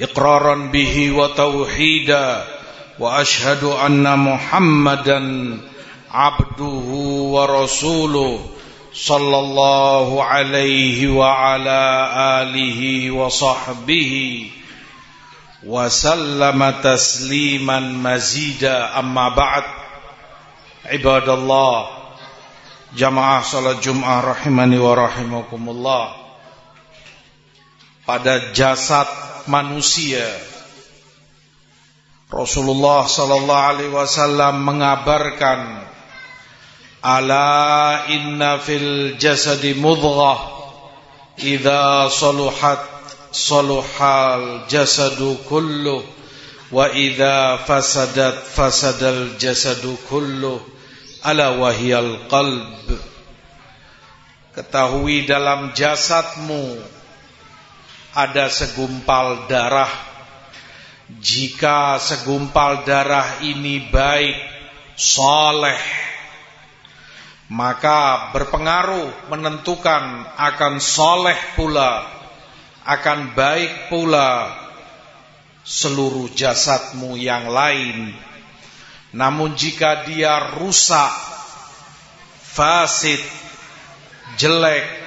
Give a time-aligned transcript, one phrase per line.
[0.00, 2.44] إقرارا به وتوحيدا
[2.98, 5.20] وأشهد أن محمدا
[6.10, 6.88] عبده
[7.34, 8.46] ورسوله
[8.94, 12.10] صلى الله عليه وعلى
[12.42, 14.50] آله وصحبه
[15.66, 18.98] وسلم تسليما مزيدا.
[18.98, 19.62] أما بعد
[20.86, 21.86] عباد الله
[22.96, 26.21] جماعة صلاة الجمعة رحمني ورحمكم الله.
[28.02, 29.06] Pada jasad
[29.46, 30.26] manusia.
[32.32, 35.92] Rasulullah sallallahu alaihi wasallam mengabarkan
[37.02, 40.38] Ala inna fil jasadi mudghah
[41.34, 42.78] idza saluhat
[43.34, 45.98] saluhal jasadu kullu
[46.70, 50.62] wa idza fasadat fasadal jasadu kullu
[51.26, 52.86] ala wahiyal qalb
[54.54, 56.78] Ketahui dalam jasadmu
[58.12, 60.12] ada segumpal darah.
[61.20, 64.32] Jika segumpal darah ini baik
[64.96, 65.82] Soleh
[67.52, 72.08] Maka berpengaruh menentukan akan soleh pula
[72.88, 74.56] Akan baik pula
[75.62, 78.10] Seluruh jasadmu yang lain.
[79.14, 81.12] Namun jika dia rusak
[82.50, 83.22] Fasid
[84.40, 85.01] Jelek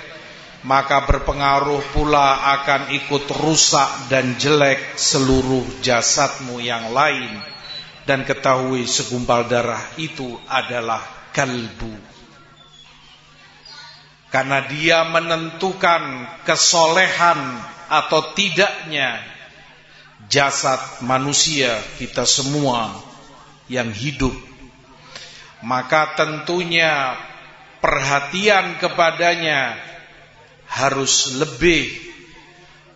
[0.66, 7.38] maka berpengaruh pula akan ikut rusak dan jelek seluruh jasadmu yang lain.
[8.06, 11.02] Dan ketahui segumpal darah itu adalah
[11.34, 11.94] kalbu.
[14.30, 17.40] Karena dia menentukan kesolehan
[17.90, 19.22] atau tidaknya
[20.30, 22.94] jasad manusia kita semua
[23.70, 24.34] yang hidup.
[25.66, 27.18] Maka tentunya
[27.82, 29.95] perhatian kepadanya
[30.70, 31.92] harus lebih.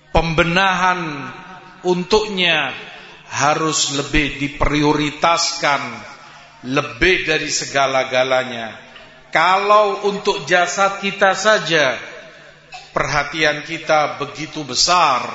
[0.10, 1.30] Pembenahan
[1.86, 2.74] untuknya
[3.30, 5.82] harus lebih diprioritaskan
[6.66, 8.76] lebih dari segala-galanya.
[9.30, 11.96] Kalau untuk jasad kita saja
[12.92, 15.30] perhatian kita begitu besar.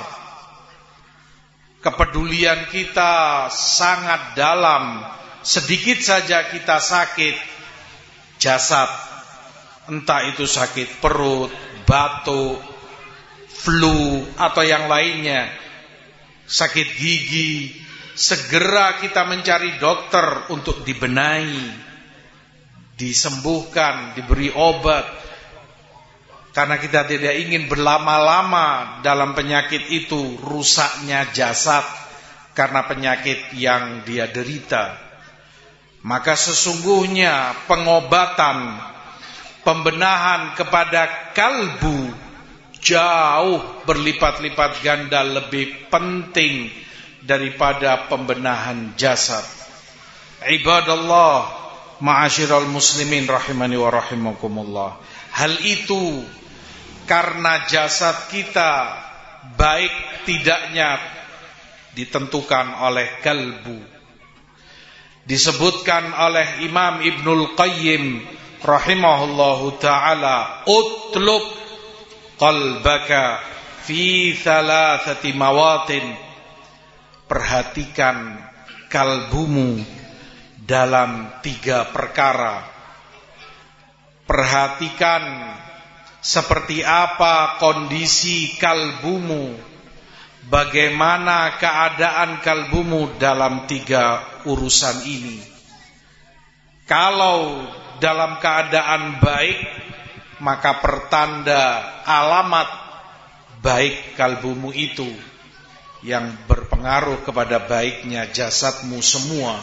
[1.79, 5.05] Kepedulian kita sangat dalam.
[5.45, 7.37] Sedikit saja kita sakit
[8.41, 8.89] jasad
[9.93, 11.53] entah itu sakit perut
[11.89, 12.61] batuk,
[13.49, 15.49] flu atau yang lainnya,
[16.45, 17.73] sakit gigi,
[18.15, 21.73] segera kita mencari dokter untuk dibenahi,
[23.01, 25.07] disembuhkan, diberi obat.
[26.55, 31.83] Karena kita tidak ingin berlama-lama dalam penyakit itu rusaknya jasad
[32.55, 34.95] karena penyakit yang dia derita.
[36.07, 38.79] Maka sesungguhnya pengobatan
[39.65, 42.13] pembenahan kepada kalbu
[42.85, 46.69] jauh berlipat-lipat ganda lebih penting
[47.25, 49.43] daripada pembenahan jasad.
[50.45, 51.49] Ibadallah,
[52.05, 55.01] ma'asyiral muslimin rahimani wa rahimakumullah.
[55.33, 56.21] Hal itu
[57.09, 59.01] karena jasad kita
[59.57, 61.01] baik tidaknya
[61.97, 63.81] ditentukan oleh kalbu.
[65.25, 68.21] Disebutkan oleh Imam Ibnul Qayyim
[68.65, 71.45] rahimahullahu taala utlub
[72.41, 73.45] qalbaka
[73.85, 76.05] fi thalathati mawatin.
[77.25, 78.37] Perhatikan
[78.93, 79.81] kalbumu
[80.61, 82.65] dalam tiga perkara.
[84.25, 85.25] Perhatikan
[86.25, 89.57] seperti apa kondisi kalbumu
[90.49, 95.39] bagaimana keadaan kalbumu dalam tiga urusan ini.
[96.85, 97.65] Kalau
[98.03, 99.59] dalam keadaan baik
[100.43, 102.69] maka pertanda alamat
[103.65, 105.09] baik kalbumu itu
[106.05, 109.57] yang berpengaruh kepada baiknya jasadmu semua.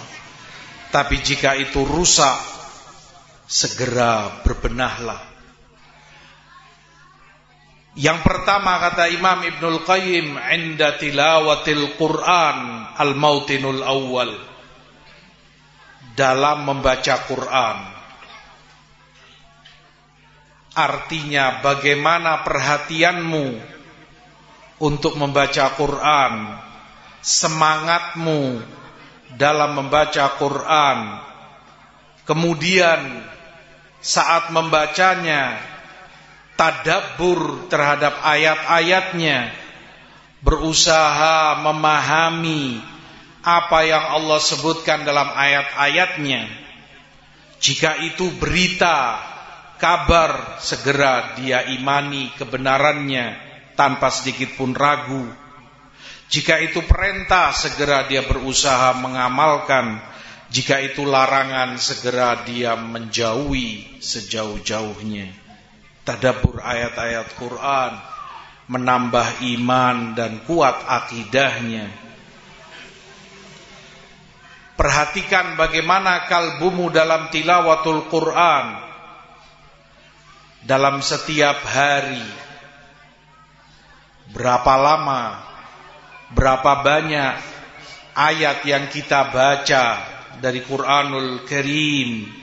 [0.90, 2.36] Tapi jika itu rusak
[3.46, 5.22] segera berbenahlah.
[7.94, 12.58] Yang pertama kata Imam Ibnul Qayyim inda tilawatil Quran
[12.96, 14.32] al-mautinul awal
[16.16, 18.01] dalam membaca Quran
[20.72, 23.60] Artinya bagaimana perhatianmu
[24.80, 26.34] untuk membaca Quran
[27.22, 28.64] semangatmu
[29.38, 31.00] dalam membaca Quran,
[32.26, 33.24] kemudian
[34.02, 35.62] saat membacanya
[36.58, 39.54] tadabbur terhadap ayat-ayatnya,
[40.42, 42.82] berusaha memahami
[43.42, 46.50] apa yang Allah sebutkan dalam ayat-ayatnya.
[47.62, 49.22] Jika itu berita,
[49.82, 53.34] kabar, segera dia imani kebenarannya
[53.74, 55.26] tanpa sedikit pun ragu.
[56.30, 59.98] Jika itu perintah, segera dia berusaha mengamalkan.
[60.54, 65.42] Jika itu larangan, segera dia menjauhi sejauh-jauhnya
[66.02, 67.92] tadabur ayat-ayat Quran,
[68.68, 71.88] menambah iman dan kuat akidahnya.
[74.76, 78.91] Perhatikan bagaimana kalbumu dalam tilawatul Quran
[80.66, 82.26] dalam setiap hari.
[84.32, 85.24] Berapa lama,
[86.32, 87.34] berapa banyak
[88.16, 89.86] ayat yang kita baca
[90.40, 92.40] dari Quranul Karim.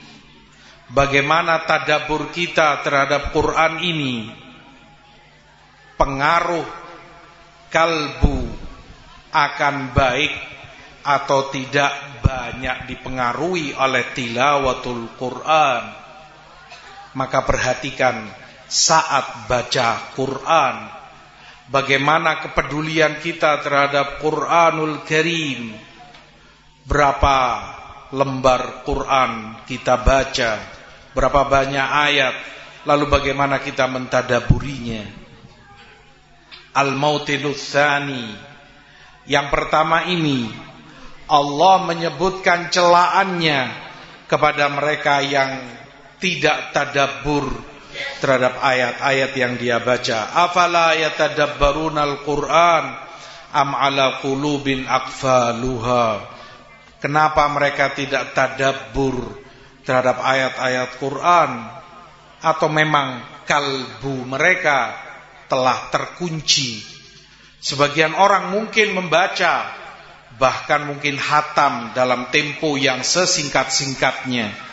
[0.89, 4.17] Bagaimana tadabur kita terhadap Quran ini?
[5.97, 6.65] Pengaruh
[7.69, 8.39] kalbu
[9.29, 10.33] akan baik
[11.05, 16.08] atau tidak banyak dipengaruhi oleh tilawatul Quran
[17.13, 18.29] maka perhatikan
[18.69, 20.75] saat baca Quran.
[21.69, 25.73] Bagaimana kepedulian kita terhadap Quranul Karim.
[26.89, 27.37] Berapa
[28.13, 30.57] lembar Quran kita baca.
[31.13, 32.35] Berapa banyak ayat,
[32.85, 35.05] lalu bagaimana kita mentadaburinya.
[36.73, 37.73] Al-Mautinus
[39.29, 40.49] Yang pertama ini
[41.29, 43.69] Allah menyebutkan celaannya
[44.25, 45.78] kepada mereka yang
[46.19, 47.47] tidak tadabbur
[48.19, 50.35] terhadap ayat-ayat yang dia baca.
[50.35, 52.85] Afala yatadabbarunal Qur'an
[53.55, 56.37] am ala qulubin aqfaluha.
[56.99, 59.39] Kenapa mereka tidak tadabbur
[59.87, 61.51] terhadap ayat-ayat Quran
[62.43, 64.93] atau memang kalbu mereka
[65.49, 66.83] telah terkunci.
[67.59, 69.67] Sebagian orang mungkin membaca
[70.39, 74.68] bahkan mungkin hatam dalam tempo yang sesingkat-singkatnya.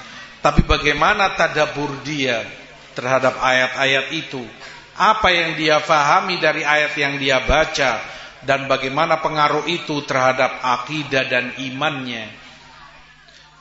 [0.46, 2.46] Tapi bagaimana tadabur dia
[2.94, 4.46] terhadap ayat-ayat itu?
[4.94, 7.98] Apa yang dia fahami dari ayat yang dia baca
[8.46, 12.30] dan bagaimana pengaruh itu terhadap akidah dan imannya?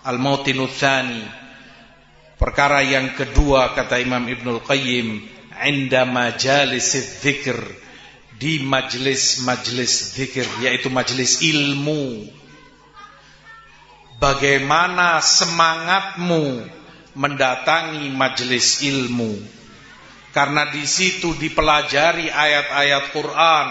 [0.05, 0.69] Al-Mautinu
[2.37, 5.25] Perkara yang kedua kata Imam Ibnul Qayyim,
[5.65, 7.57] inda majalis dzikir
[8.37, 12.29] di majlis-majlis zikir yaitu majlis ilmu.
[14.25, 16.65] Bagaimana semangatmu
[17.13, 19.37] mendatangi majlis ilmu?
[20.33, 23.67] Karena di situ dipelajari ayat-ayat Quran,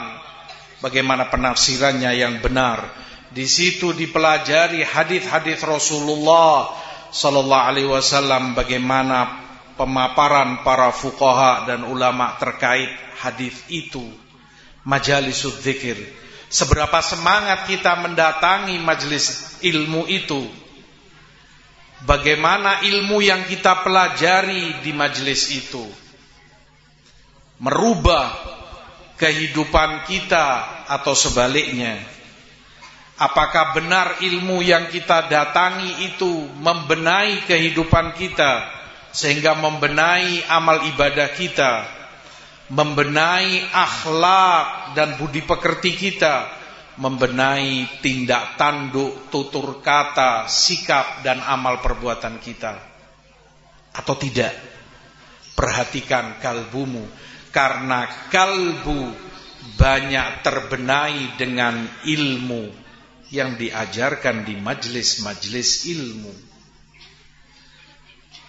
[0.78, 2.86] bagaimana penafsirannya yang benar.
[3.34, 6.70] Di situ dipelajari hadis-hadis Rasulullah
[7.10, 9.42] sallallahu alaihi wasallam bagaimana
[9.74, 14.06] pemaparan para fuqaha dan ulama terkait hadis itu
[14.86, 15.98] majalisud zikir
[16.54, 20.46] seberapa semangat kita mendatangi majelis ilmu itu.
[22.06, 25.82] Bagaimana ilmu yang kita pelajari di majelis itu.
[27.58, 28.30] Merubah
[29.18, 30.46] kehidupan kita
[30.86, 31.98] atau sebaliknya.
[33.14, 38.68] Apakah benar ilmu yang kita datangi itu membenahi kehidupan kita
[39.14, 41.86] sehingga membenahi amal ibadah kita,
[42.72, 46.48] membenahi akhlak dan budi pekerti kita,
[46.96, 52.78] membenahi tindak tanduk, tutur kata, sikap dan amal perbuatan kita
[53.94, 54.54] atau tidak?
[55.54, 57.06] Perhatikan kalbumu
[57.54, 59.14] karena kalbu
[59.78, 62.74] banyak terbenahi dengan ilmu
[63.30, 66.34] yang diajarkan di majlis-majlis ilmu.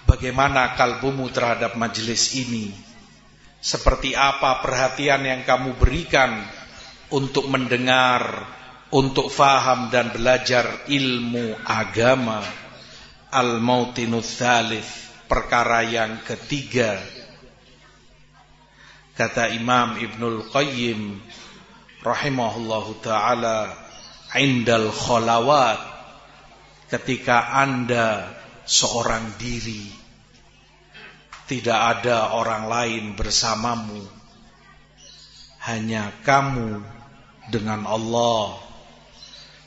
[0.05, 2.84] Bagaimana kalbumu terhadap majlis ini?
[3.65, 6.45] Seperti apa perhatian yang kamu berikan
[7.09, 8.45] untuk mendengar,
[8.93, 12.45] untuk faham dan belajar ilmu agama?
[13.33, 14.85] Al-Mautinus Thalith,
[15.25, 17.01] perkara yang ketiga.
[19.17, 21.17] Kata Imam Ibnul Qayyim
[22.05, 23.73] rahimahullahu taala
[24.37, 25.81] indal kholawat
[26.93, 28.29] ketika anda
[28.69, 30.04] seorang diri
[31.45, 34.01] tidak ada orang lain bersamamu.
[35.65, 36.81] Hanya kamu
[37.49, 38.61] dengan Allah.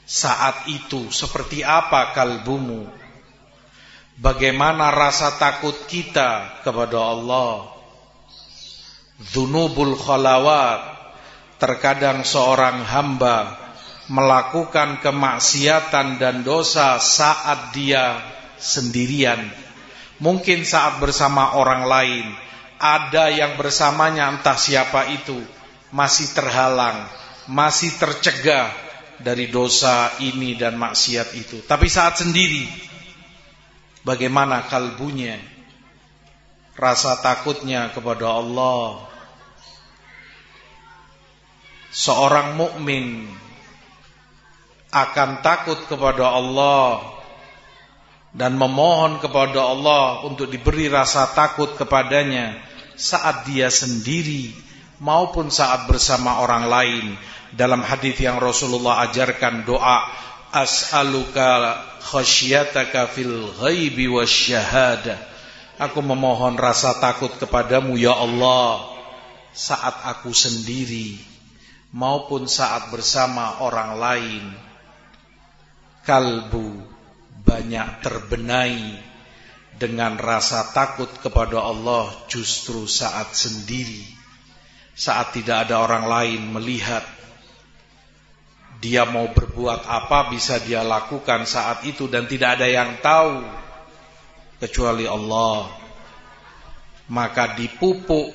[0.08, 2.88] Saat itu seperti apa kalbumu?
[4.18, 7.70] Bagaimana rasa takut kita kepada Allah?
[9.18, 10.98] Zunubul kholawat
[11.58, 13.58] terkadang seorang hamba
[14.08, 18.18] melakukan kemaksiatan dan dosa saat dia
[18.56, 19.52] sendirian.
[20.18, 22.26] Mungkin saat bersama orang lain,
[22.78, 25.38] ada yang bersamanya entah siapa itu
[25.94, 27.06] masih terhalang,
[27.46, 28.70] masih tercegah
[29.22, 31.62] dari dosa ini dan maksiat itu.
[31.66, 32.66] Tapi saat sendiri,
[34.02, 35.38] bagaimana kalbunya,
[36.78, 39.06] rasa takutnya kepada Allah.
[41.88, 43.26] Seorang mukmin
[44.92, 47.17] akan takut kepada Allah
[48.36, 52.60] dan memohon kepada Allah untuk diberi rasa takut kepadanya
[52.98, 54.52] saat dia sendiri
[55.00, 57.06] maupun saat bersama orang lain.
[57.48, 60.04] Dalam hadis yang Rasulullah ajarkan doa
[60.52, 65.16] as'aluka khasyataka fil ghaibi wasyahadah
[65.78, 68.82] Aku memohon rasa takut kepadamu ya Allah
[69.54, 71.14] saat aku sendiri
[71.94, 74.44] maupun saat bersama orang lain.
[76.02, 76.82] Kalbu
[77.48, 79.00] banyak terbenai
[79.80, 84.04] dengan rasa takut kepada Allah justru saat sendiri.
[84.92, 87.06] Saat tidak ada orang lain melihat
[88.84, 93.42] dia mau berbuat apa bisa dia lakukan saat itu dan tidak ada yang tahu
[94.62, 95.66] kecuali Allah
[97.10, 98.30] maka dipupuk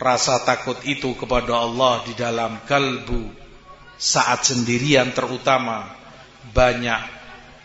[0.00, 3.28] rasa takut itu kepada Allah di dalam kalbu
[4.00, 5.92] saat sendirian terutama
[6.56, 7.19] banyak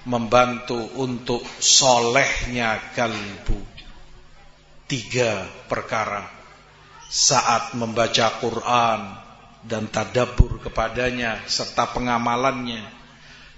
[0.05, 3.57] membantu untuk solehnya kalbu.
[4.85, 6.29] Tiga perkara.
[7.09, 9.01] Saat membaca Quran
[9.65, 12.85] dan tadabur kepadanya serta pengamalannya.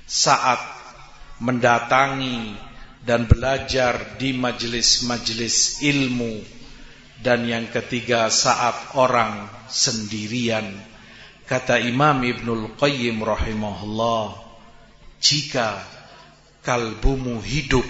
[0.07, 0.59] Saat
[1.43, 2.55] mendatangi
[3.03, 6.55] dan belajar di majelis-majelis ilmu.
[7.17, 10.69] Dan yang ketiga saat orang sendirian.
[11.47, 14.47] Kata Imam Ibnul Qayyim rahimahullah
[15.17, 15.96] jika
[16.67, 17.87] kalbumu hidup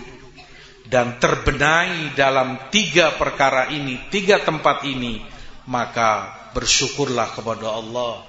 [0.86, 5.25] dan terbenai dalam tiga perkara ini tiga tempat ini
[5.65, 8.22] maka bersyukurlah kepada Allah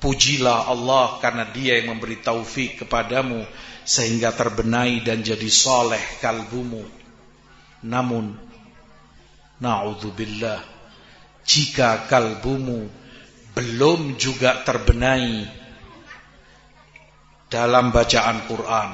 [0.00, 3.44] pujilah Allah karena dia yang memberi taufik kepadamu
[3.84, 6.82] sehingga terbenai dan jadi soleh kalbumu.
[7.84, 8.36] Namun,
[9.60, 10.60] na'udzubillah,
[11.44, 12.88] jika kalbumu
[13.52, 15.48] belum juga terbenai
[17.52, 18.90] dalam bacaan Quran,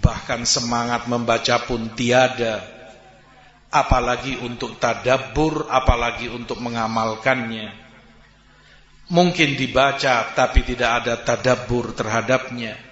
[0.00, 2.64] bahkan semangat membaca pun tiada,
[3.70, 7.72] apalagi untuk tadabbur, apalagi untuk mengamalkannya.
[9.10, 12.90] Mungkin dibaca tapi tidak ada tadabbur terhadapnya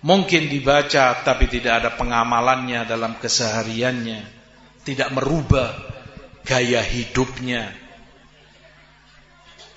[0.00, 4.24] Mungkin dibaca tapi tidak ada pengamalannya dalam kesehariannya.
[4.80, 5.76] Tidak merubah
[6.40, 7.68] gaya hidupnya.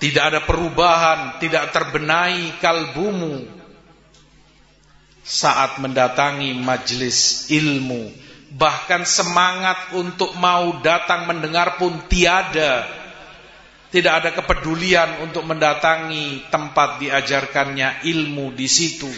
[0.00, 3.63] Tidak ada perubahan, tidak terbenai kalbumu
[5.24, 8.12] saat mendatangi majelis ilmu.
[8.54, 12.86] Bahkan semangat untuk mau datang mendengar pun tiada.
[13.90, 19.10] Tidak ada kepedulian untuk mendatangi tempat diajarkannya ilmu di situ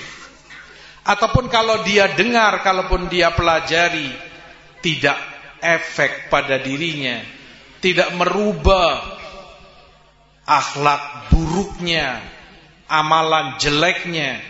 [1.07, 4.11] ataupun kalau dia dengar, kalaupun dia pelajari,
[4.83, 5.15] tidak
[5.63, 7.23] efek pada dirinya,
[7.79, 9.07] tidak merubah
[10.43, 12.19] akhlak buruknya,
[12.91, 14.43] amalan jeleknya.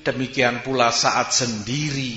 [0.00, 2.16] Demikian pula saat sendiri,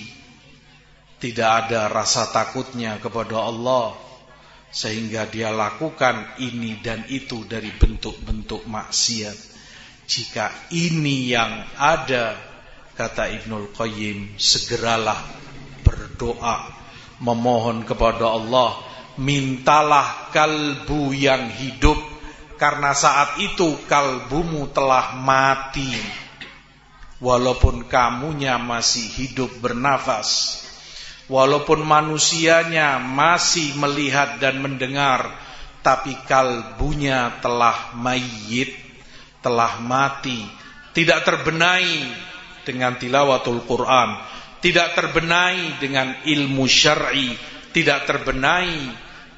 [1.19, 3.95] tidak ada rasa takutnya kepada Allah,
[4.71, 9.37] sehingga dia lakukan ini dan itu dari bentuk-bentuk maksiat.
[10.03, 12.53] Jika ini yang ada
[12.93, 15.17] Kata Ibnul Qayyim, segeralah
[15.81, 16.69] berdoa,
[17.25, 18.77] memohon kepada Allah,
[19.17, 21.97] mintalah kalbu yang hidup,
[22.61, 25.89] karena saat itu kalbumu telah mati.
[27.23, 30.59] Walaupun kamunya masih hidup bernafas,
[31.31, 35.31] walaupun manusianya masih melihat dan mendengar,
[35.79, 38.75] tapi kalbunya telah mayit,
[39.39, 40.43] telah mati,
[40.91, 42.11] tidak terbenai
[42.67, 44.19] dengan tilawatul Quran,
[44.63, 47.35] tidak terbenai dengan ilmu syar'i,
[47.75, 48.91] tidak terbenai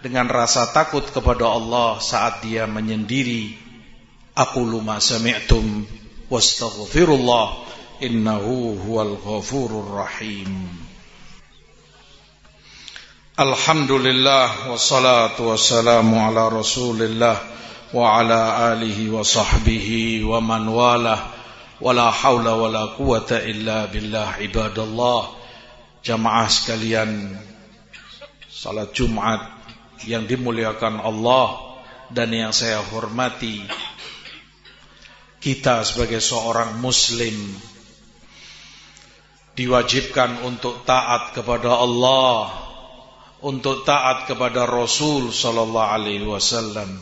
[0.05, 3.57] dengan rasa takut kepada Allah saat dia menyendiri.
[4.35, 5.87] Aku luma sami'tum
[6.29, 7.45] wastaghfirullah
[8.01, 10.49] innahu huwal ghafurur rahim.
[13.35, 17.35] Alhamdulillah wassalatu wassalamu ala Rasulillah
[17.91, 21.35] wa ala alihi wa sahbihi wa man walah
[21.83, 25.35] wala haula wala quwata illa billah ibadallah
[25.99, 27.35] jamaah sekalian
[28.47, 29.43] salat Jumat
[30.07, 31.59] yang dimuliakan Allah
[32.07, 33.59] dan yang saya hormati
[35.45, 37.37] kita sebagai seorang muslim
[39.53, 42.49] diwajibkan untuk taat kepada Allah,
[43.45, 46.97] untuk taat kepada Rasul sallallahu alaihi wasallam.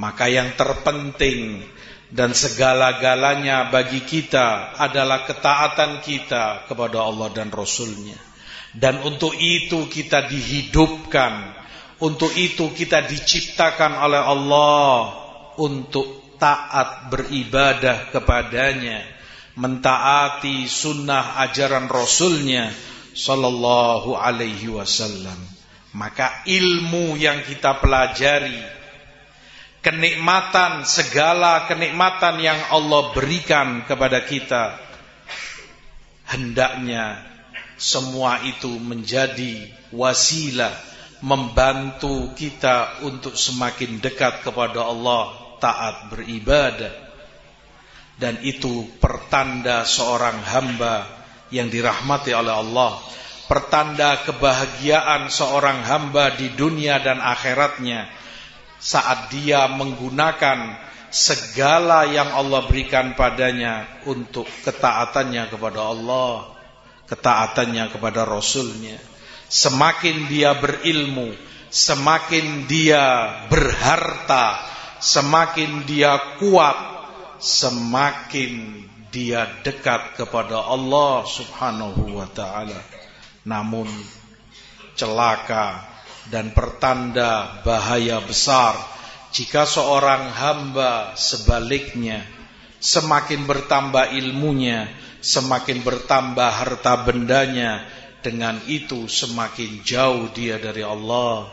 [0.00, 1.60] Maka yang terpenting
[2.08, 8.16] dan segala-galanya bagi kita adalah ketaatan kita kepada Allah dan Rasulnya.
[8.72, 11.52] Dan untuk itu kita dihidupkan,
[12.00, 14.96] untuk itu kita diciptakan oleh Allah
[15.60, 19.16] untuk taat beribadah kepadanya
[19.56, 22.70] mentaati sunnah ajaran Rasulnya
[23.16, 25.40] Sallallahu alaihi wasallam.
[25.96, 28.60] Maka ilmu yang kita pelajari
[29.80, 34.76] Kenikmatan, segala kenikmatan yang Allah berikan kepada kita
[36.28, 37.24] Hendaknya
[37.80, 40.76] semua itu menjadi wasilah
[41.24, 47.06] Membantu kita untuk semakin dekat kepada Allah Taat beribadah.
[48.16, 51.04] Dan itu pertanda seorang hamba
[51.52, 52.96] yang dirahmati oleh Allah.
[53.46, 58.08] Pertanda kebahagiaan seorang hamba di dunia dan akhiratnya.
[58.80, 60.80] Saat dia menggunakan
[61.12, 66.56] segala yang Allah berikan padanya untuk ketaatannya kepada Allah
[67.06, 68.98] ketaatannya kepada Rasulnya.
[69.46, 71.30] Semakin dia berilmu
[71.70, 74.58] semakin dia berharta
[75.00, 76.76] semakin dia kuat
[77.40, 82.80] semakin dia dekat kepada Allah Subhanahu wa taala.
[83.46, 83.86] Namun
[84.96, 85.84] celaka
[86.32, 88.74] dan pertanda bahaya besar
[89.30, 92.24] jika seorang hamba sebaliknya
[92.80, 94.88] semakin bertambah ilmunya,
[95.20, 97.84] semakin bertambah harta bendanya,
[98.24, 101.46] dengan itu semakin jauh dia dari Allah.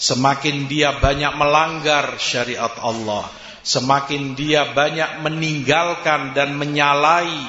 [0.00, 3.28] Semakin dia banyak melanggar syariat Allah
[3.60, 7.44] Semakin dia banyak meninggalkan dan menyalahi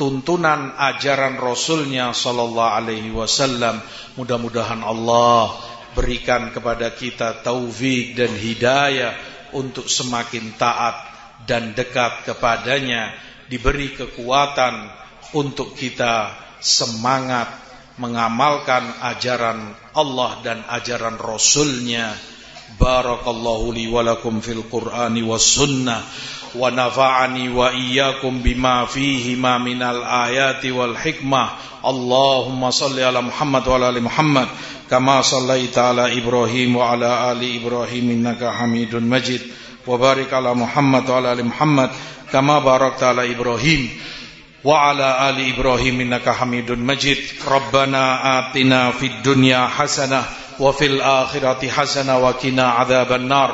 [0.00, 3.84] tuntunan ajaran Rasulnya Sallallahu Alaihi Wasallam.
[4.16, 5.52] Mudah-mudahan Allah
[5.92, 9.12] berikan kepada kita taufik dan hidayah
[9.52, 10.96] untuk semakin taat
[11.44, 13.12] dan dekat kepadanya.
[13.52, 14.88] Diberi kekuatan
[15.36, 16.32] untuk kita
[16.64, 17.65] semangat
[17.96, 22.12] mengamalkan ajaran Allah dan ajaran Rasulnya.
[22.76, 26.02] Barakallahu li walakum fil Qur'ani was sunnah
[26.56, 31.56] wa nafa'ani wa iyyakum bima fihi ma minal ayati wal hikmah.
[31.86, 34.48] Allahumma salli ala Muhammad wa ala Muhammad
[34.90, 39.40] kama sallaita ala Ibrahim wa ala ali Ibrahim innaka Hamidun Majid.
[39.86, 41.94] Wa barik ala Muhammad wa ala Muhammad
[42.34, 43.86] kama barakta ala Ibrahim.
[44.66, 47.18] وعلى آل إبراهيم إنك حميد مجيد.
[47.48, 48.02] ربنا
[48.38, 50.22] آتنا في الدنيا حسنة
[50.58, 53.50] وفي الآخرة حسنة وكنا عذاب النار.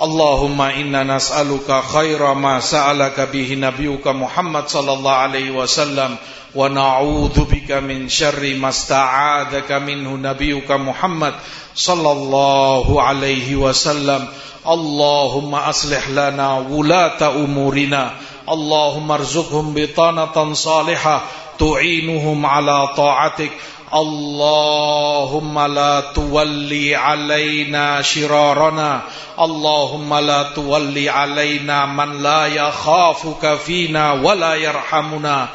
[0.00, 6.16] اللهم إنا نسألك خير ما سألك به نبيك محمد صلى الله عليه وسلم
[6.54, 11.34] ونعوذ بك من شر ما استعاذك منه نبيك محمد
[11.74, 14.28] صلى الله عليه وسلم.
[14.64, 18.10] اللهم أصلح لنا ولاة أمورنا
[18.48, 21.22] اللهم ارزقهم بطانة صالحة
[21.58, 23.50] تعينهم على طاعتك.
[23.94, 29.00] اللهم لا تولي علينا شرارنا.
[29.40, 35.48] اللهم لا تولي علينا من لا يخافك فينا ولا يرحمنا.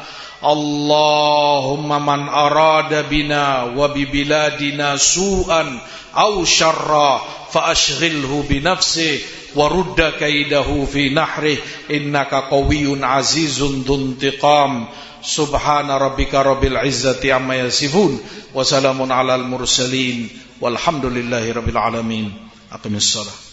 [0.44, 5.78] اللهم من أراد بنا وببلادنا سوءا
[6.16, 7.22] أو شرا
[7.52, 9.20] فأشغله بنفسه.
[9.54, 11.56] ورد كيده في نحره.
[11.90, 14.86] إنك قوي عزيز ذو انتقام.
[15.22, 18.20] سبحان ربك رب العزة عما يصفون.
[18.54, 20.28] وسلام على المرسلين.
[20.60, 22.32] والحمد لله رب العالمين.
[22.72, 23.49] أقم الصلاة.